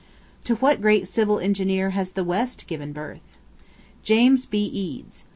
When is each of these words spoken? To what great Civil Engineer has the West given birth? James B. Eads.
To 0.45 0.55
what 0.55 0.81
great 0.81 1.07
Civil 1.07 1.37
Engineer 1.37 1.91
has 1.91 2.13
the 2.13 2.23
West 2.23 2.65
given 2.65 2.91
birth? 2.91 3.37
James 4.01 4.47
B. 4.47 4.65
Eads. 4.65 5.25